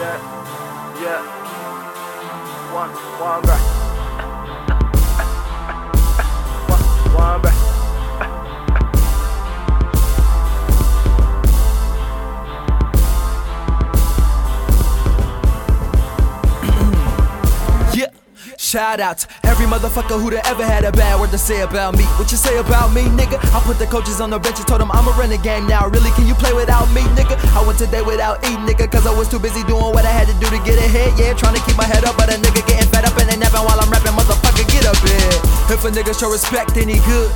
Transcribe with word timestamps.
Yeah, 0.00 0.16
yeah. 1.02 2.72
One, 2.72 2.88
one, 3.20 3.42
right. 3.42 3.69
Shout 18.70 19.00
out 19.02 19.18
to 19.18 19.26
every 19.50 19.66
motherfucker 19.66 20.14
who'da 20.14 20.46
ever 20.46 20.62
had 20.62 20.86
a 20.86 20.92
bad 20.92 21.18
word 21.18 21.34
to 21.34 21.38
say 21.38 21.62
about 21.66 21.98
me. 21.98 22.06
What 22.22 22.30
you 22.30 22.38
say 22.38 22.54
about 22.62 22.94
me, 22.94 23.02
nigga? 23.18 23.42
I 23.50 23.58
put 23.66 23.82
the 23.82 23.86
coaches 23.90 24.22
on 24.22 24.30
the 24.30 24.38
bench 24.38 24.62
and 24.62 24.68
told 24.70 24.78
them 24.80 24.94
I'ma 24.94 25.10
run 25.18 25.34
the 25.34 25.42
game 25.42 25.66
now. 25.66 25.90
Really, 25.90 26.14
can 26.14 26.22
you 26.22 26.38
play 26.38 26.54
without 26.54 26.86
me, 26.94 27.02
nigga? 27.18 27.34
I 27.50 27.66
went 27.66 27.82
today 27.82 28.00
without 28.00 28.38
eating, 28.46 28.62
nigga, 28.62 28.86
cause 28.86 29.08
I 29.08 29.10
was 29.10 29.26
too 29.26 29.42
busy 29.42 29.66
doing 29.66 29.90
what 29.90 30.06
I 30.06 30.14
had 30.14 30.30
to 30.30 30.34
do 30.38 30.46
to 30.54 30.62
get 30.62 30.78
ahead. 30.78 31.18
Yeah, 31.18 31.34
trying 31.34 31.58
to 31.58 31.62
keep 31.66 31.74
my 31.74 31.82
head 31.82 32.06
up, 32.06 32.14
but 32.14 32.30
a 32.30 32.38
nigga 32.38 32.62
getting 32.62 32.86
fed 32.94 33.02
up 33.02 33.18
and 33.18 33.26
they 33.26 33.42
while 33.42 33.74
I'm 33.74 33.90
rapping. 33.90 34.14
Motherfucker, 34.14 34.62
get 34.70 34.86
up 34.86 35.02
here. 35.02 35.34
If 35.74 35.82
a 35.82 35.90
nigga 35.90 36.14
show 36.14 36.30
respect, 36.30 36.78
then 36.78 36.86
he 36.86 37.02
good. 37.10 37.26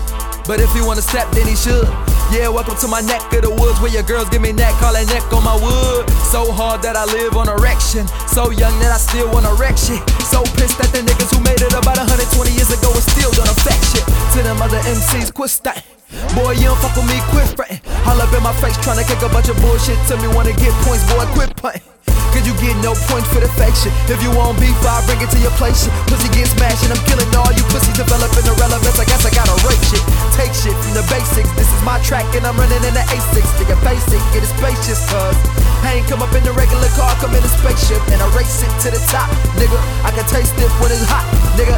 But 0.46 0.62
if 0.62 0.70
he 0.70 0.86
wanna 0.86 1.02
step, 1.02 1.26
then 1.34 1.50
he 1.50 1.58
should. 1.58 2.13
Yeah, 2.34 2.50
welcome 2.50 2.74
to 2.82 2.88
my 2.90 2.98
neck 2.98 3.22
of 3.30 3.46
the 3.46 3.54
woods 3.62 3.78
where 3.78 3.94
your 3.94 4.02
girls 4.02 4.26
give 4.26 4.42
me 4.42 4.50
neck, 4.50 4.74
call 4.82 4.90
that 4.90 5.06
neck 5.06 5.22
on 5.30 5.46
my 5.46 5.54
wood. 5.54 6.02
So 6.34 6.50
hard 6.50 6.82
that 6.82 6.98
I 6.98 7.06
live 7.06 7.38
on 7.38 7.46
erection. 7.46 8.10
So 8.26 8.50
young 8.50 8.74
that 8.82 8.90
I 8.90 8.98
still 8.98 9.30
wanna 9.30 9.54
wreck 9.54 9.78
shit. 9.78 10.02
So 10.26 10.42
pissed 10.58 10.82
at 10.82 10.90
the 10.90 11.06
niggas 11.06 11.30
who 11.30 11.38
made 11.46 11.62
it 11.62 11.70
about 11.70 11.94
120 11.94 12.50
years 12.50 12.74
ago 12.74 12.90
and 12.90 13.06
still 13.06 13.30
don't 13.38 13.46
affect 13.46 13.78
shit. 13.94 14.02
To 14.34 14.42
them 14.42 14.58
other 14.58 14.82
MCs, 14.82 15.30
quit 15.30 15.54
stunting. 15.54 15.86
Boy, 16.34 16.58
you 16.58 16.74
don't 16.74 16.80
fuck 16.82 16.98
with 16.98 17.06
me, 17.06 17.22
quit 17.30 17.54
frontin'. 17.54 17.78
All 18.02 18.18
up 18.18 18.34
in 18.34 18.42
my 18.42 18.50
face 18.58 18.74
tryna 18.82 19.06
kick 19.06 19.22
a 19.22 19.30
bunch 19.30 19.46
of 19.46 19.54
bullshit. 19.62 19.94
Tell 20.10 20.18
me 20.18 20.26
wanna 20.34 20.58
get 20.58 20.74
points, 20.82 21.06
boy, 21.06 21.22
quit 21.38 21.54
punting. 21.54 21.93
Cause 22.34 22.42
you 22.50 22.54
get 22.58 22.74
no 22.82 22.98
points 23.06 23.30
for 23.30 23.38
the 23.38 23.46
shit. 23.78 23.94
If 24.10 24.18
you 24.18 24.34
want 24.34 24.58
beef, 24.58 24.74
I 24.82 24.98
bring 25.06 25.22
it 25.22 25.30
to 25.30 25.38
your 25.38 25.54
place 25.54 25.86
shit. 25.86 25.94
Pussy 26.10 26.26
get 26.34 26.50
smashed 26.50 26.82
and 26.82 26.90
I'm 26.90 27.02
killing 27.06 27.30
all 27.38 27.54
you 27.54 27.62
pussies 27.70 27.94
developing 27.94 28.42
irrelevance. 28.42 28.98
I 28.98 29.06
guess 29.06 29.22
I 29.22 29.30
gotta 29.30 29.54
rape 29.62 29.78
shit. 29.86 30.02
Take 30.34 30.50
shit 30.50 30.74
from 30.74 30.98
the 30.98 31.06
basics. 31.06 31.46
This 31.54 31.70
is 31.70 31.80
my 31.86 32.02
track 32.02 32.26
and 32.34 32.42
I'm 32.42 32.58
running 32.58 32.82
in 32.82 32.90
the 32.90 33.04
A6. 33.06 33.38
Nigga 33.62 33.78
basic, 33.86 34.18
get 34.34 34.42
it 34.42 34.50
spacious 34.50 34.98
cuz 35.06 35.36
I 35.84 36.00
ain't 36.00 36.08
come 36.08 36.24
up 36.24 36.32
in 36.32 36.42
the 36.42 36.50
regular 36.56 36.88
car, 36.96 37.12
come 37.20 37.36
in 37.36 37.44
a 37.44 37.52
spaceship 37.60 38.00
and 38.08 38.18
I 38.18 38.26
race 38.32 38.64
it 38.64 38.72
to 38.82 38.88
the 38.90 38.98
top. 39.12 39.28
Nigga, 39.60 39.76
I 40.02 40.10
can 40.16 40.24
taste 40.26 40.56
it 40.56 40.72
when 40.80 40.90
it's 40.90 41.04
hot. 41.04 41.28
Nigga, 41.60 41.76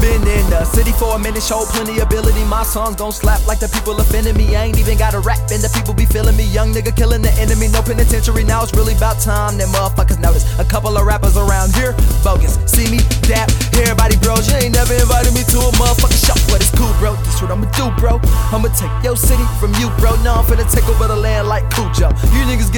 Been 0.00 0.24
in 0.24 0.48
the 0.48 0.64
city 0.64 0.92
for 0.96 1.12
a 1.12 1.18
minute, 1.18 1.42
show 1.44 1.60
plenty 1.76 2.00
ability. 2.00 2.40
My 2.48 2.64
songs 2.64 2.96
gon' 2.96 3.12
slap 3.12 3.44
like 3.46 3.60
the 3.60 3.68
people 3.68 3.92
offending 4.00 4.32
me. 4.32 4.56
I 4.56 4.64
ain't 4.64 4.78
even 4.80 4.96
got 4.96 5.12
a 5.12 5.20
rap, 5.20 5.52
and 5.52 5.60
the 5.60 5.68
people 5.76 5.92
be 5.92 6.06
feeling 6.08 6.32
me. 6.40 6.48
Young 6.48 6.72
nigga 6.72 6.96
killing 6.96 7.20
the 7.20 7.28
enemy, 7.36 7.68
no 7.68 7.82
penitentiary. 7.84 8.42
Now 8.44 8.64
it's 8.64 8.72
really 8.72 8.96
about 8.96 9.20
time 9.20 9.60
that 9.60 9.68
motherfuckers 9.68 10.16
notice. 10.16 10.48
A 10.58 10.64
couple 10.64 10.96
of 10.96 11.04
rappers 11.04 11.36
around 11.36 11.76
here, 11.76 11.92
bogus. 12.24 12.56
See 12.64 12.88
me, 12.88 13.04
dap, 13.28 13.52
everybody 13.76 14.16
bros. 14.24 14.48
You 14.48 14.56
ain't 14.56 14.72
never 14.72 14.96
invited 14.96 15.36
me 15.36 15.44
to 15.52 15.68
a 15.68 15.70
motherfucking 15.76 16.24
show, 16.24 16.38
but 16.48 16.64
it's 16.64 16.72
cool, 16.72 16.88
bro. 16.96 17.12
This 17.28 17.36
what 17.44 17.52
I'ma 17.52 17.68
do, 17.76 17.92
bro. 18.00 18.16
I'ma 18.48 18.72
take 18.72 18.92
your 19.04 19.20
city 19.20 19.44
from 19.60 19.76
you, 19.76 19.92
bro. 20.00 20.16
Now 20.24 20.40
I'm 20.40 20.48
finna 20.48 20.64
take 20.64 20.88
over 20.88 21.12
the 21.12 21.20
land 21.20 21.44
like 21.44 21.68
Cujo. 21.76 22.08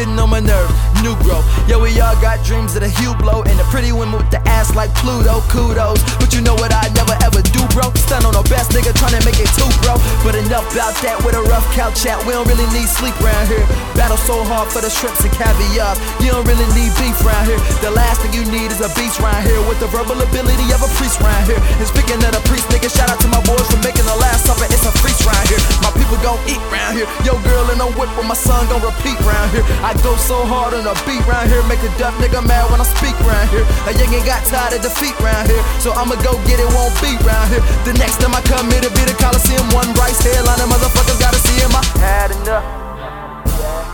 Getting 0.03 0.19
on 0.19 0.35
my 0.35 0.43
nerves, 0.43 0.75
new 0.99 1.15
bro. 1.23 1.39
Yo, 1.71 1.79
we 1.79 1.95
all 2.03 2.19
got 2.19 2.43
dreams 2.43 2.75
of 2.75 2.83
the 2.83 2.91
hue 2.91 3.15
blow 3.23 3.47
and 3.47 3.55
a 3.63 3.67
pretty 3.71 3.95
woman 3.95 4.19
with 4.19 4.35
the 4.35 4.43
ass 4.51 4.75
like 4.75 4.91
Pluto. 4.99 5.39
Kudos, 5.47 6.03
but 6.19 6.35
you 6.35 6.43
know 6.43 6.59
what 6.59 6.75
I 6.75 6.91
never 6.99 7.15
ever 7.23 7.39
do, 7.39 7.63
bro. 7.71 7.87
Stand 7.95 8.27
on 8.27 8.35
the 8.35 8.43
best 8.51 8.75
nigga 8.75 8.91
trying 8.99 9.15
to 9.15 9.23
make 9.23 9.39
it 9.39 9.47
too, 9.55 9.71
bro. 9.87 10.03
But 10.27 10.35
enough 10.35 10.67
about 10.75 10.99
that 11.07 11.23
with 11.23 11.39
a 11.39 11.45
rough 11.47 11.63
couch 11.79 12.03
chat. 12.03 12.19
We 12.27 12.35
don't 12.35 12.51
really 12.51 12.67
need 12.75 12.91
sleep 12.91 13.15
around 13.23 13.47
here. 13.47 13.63
Battle 13.95 14.19
so 14.19 14.43
hard 14.43 14.75
for 14.75 14.83
the 14.83 14.91
shrimps 14.91 15.23
and 15.23 15.31
caviar. 15.39 15.95
You 16.19 16.35
don't 16.35 16.51
really 16.51 16.67
need 16.75 16.91
beef 16.99 17.23
around 17.23 17.47
here. 17.47 17.63
The 17.79 17.95
last 17.95 18.27
thing 18.27 18.35
you 18.35 18.43
need 18.51 18.75
is 18.75 18.83
a 18.83 18.91
beast 18.99 19.23
around 19.23 19.47
here 19.47 19.63
with 19.71 19.79
the 19.79 19.87
verbal 19.87 20.19
ability 20.19 20.67
of 20.75 20.83
a 20.83 20.91
priest 20.99 21.23
around 21.23 21.47
here. 21.47 21.63
And 21.79 21.87
speaking 21.87 22.19
of 22.19 22.35
the 22.35 22.43
priest, 22.51 22.67
nigga, 22.75 22.91
shout 22.91 23.07
out 23.07 23.23
to 23.23 23.31
my 23.31 23.39
boys 23.47 23.71
for 23.71 23.79
making 23.87 24.03
the 24.11 24.19
last 24.19 24.51
my 28.33 28.39
son 28.41 28.65
gon' 28.73 28.81
repeat 28.81 29.21
round 29.29 29.53
here. 29.53 29.61
I 29.85 29.93
go 30.01 30.17
so 30.17 30.41
hard 30.49 30.73
on 30.73 30.89
the 30.89 30.97
beat 31.05 31.21
round 31.29 31.53
here, 31.53 31.61
make 31.69 31.85
a 31.85 31.93
deaf 32.01 32.17
nigga 32.17 32.41
mad 32.41 32.65
when 32.73 32.81
I 32.81 32.89
speak 32.89 33.13
round 33.29 33.45
here. 33.53 33.61
A 33.85 33.93
young 33.93 34.09
ain't 34.09 34.25
got 34.25 34.41
tired 34.49 34.73
of 34.73 34.81
defeat 34.81 35.13
round 35.21 35.53
here, 35.53 35.61
so 35.85 35.93
I'ma 35.93 36.17
go 36.25 36.41
get 36.49 36.57
it, 36.57 36.65
won't 36.73 36.97
beat 37.05 37.21
round 37.29 37.53
here. 37.53 37.61
The 37.85 37.93
next 38.01 38.25
time 38.25 38.33
I 38.33 38.41
come 38.49 38.73
here 38.73 38.81
to 38.81 38.93
be 38.97 39.05
the 39.05 39.13
Coliseum, 39.21 39.69
one 39.77 39.93
rice 40.01 40.17
headline, 40.25 40.57
the 40.57 40.65
motherfuckers 40.65 41.21
gotta 41.21 41.37
see 41.45 41.61
him. 41.61 41.77
I 41.77 41.85
Had 42.01 42.33
enough. 42.33 42.65
Yeah, 43.61 43.85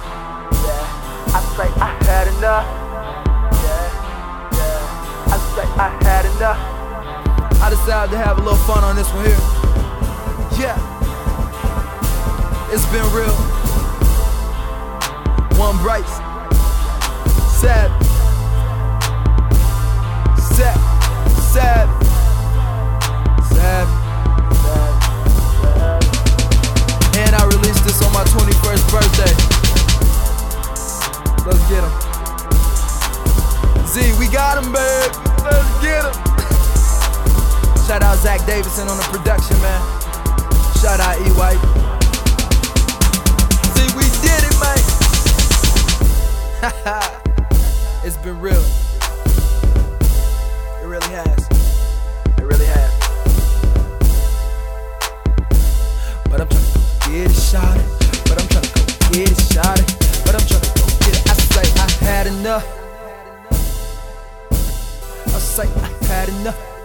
yeah. 0.55 1.35
I 1.35 1.41
say 1.59 1.69
I 1.75 1.91
had 2.07 2.27
enough. 2.39 2.63
Yeah, 3.59 4.55
yeah. 4.55 5.35
I 5.35 5.37
say 5.51 5.67
I 5.67 5.89
had 6.07 6.25
enough. 6.31 6.63
I 7.59 7.75
decided 7.75 8.15
to 8.15 8.19
have 8.23 8.39
a 8.39 8.43
little 8.47 8.63
fun 8.71 8.87
on 8.87 8.95
this 8.95 9.11
one 9.11 9.27
here. 9.27 9.43
Yeah, 10.63 10.79
it's 12.71 12.87
been 12.95 13.03
real. 13.11 13.58
One 15.99 16.05
Bryce, 16.05 16.19
sad, 17.59 17.91
sad, 20.39 20.79
sad, 21.51 21.89
sad. 23.43 23.87
And 27.17 27.35
I 27.35 27.45
released 27.47 27.83
this 27.83 28.01
on 28.03 28.13
my 28.13 28.23
21st 28.25 28.91
birthday. 28.93 29.35
Let's 31.45 31.65
get 31.69 31.83
him. 31.83 31.93
Z, 33.89 34.13
we 34.21 34.29
got 34.29 34.63
him, 34.63 34.73
babe. 34.73 35.13
Let's 35.43 35.81
get 35.83 36.05
him. 36.05 36.15
Shout 37.87 38.03
out 38.05 38.19
Zach 38.19 38.47
Davidson 38.47 38.87
on 38.87 38.99
the 38.99 39.05
production, 39.11 39.61
man. 39.61 39.81
Shout 40.81 41.01
out 41.01 41.19
E 41.19 41.31
White. 41.33 41.98
it's 48.05 48.17
been 48.17 48.41
real. 48.41 48.61
It 50.83 50.87
really 50.87 51.07
has. 51.07 51.49
It 52.37 52.43
really 52.43 52.67
has. 52.67 52.93
But 56.29 56.41
I'm 56.41 56.49
trying 56.49 56.65
to 56.65 56.79
go 56.79 57.13
get 57.13 57.31
it, 57.31 57.35
shot. 57.37 57.79
But 58.25 58.43
I'm 58.43 58.49
trying 58.49 58.65
to 58.65 58.73
go 58.75 58.83
get 59.13 59.31
it, 59.31 59.39
shot. 59.53 59.79
But 60.25 60.35
I'm 60.35 60.47
trying 60.49 60.63
to 60.63 60.73
go 60.75 60.87
get 60.99 61.15
it. 61.15 61.31
I 61.31 61.35
say 61.35 61.67
I 61.79 61.91
had 62.05 62.27
enough. 62.27 62.67
I 65.27 65.39
say 65.39 65.63
I 65.63 66.07
had 66.07 66.29
enough. 66.29 66.78